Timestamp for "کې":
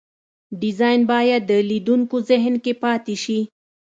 2.63-2.73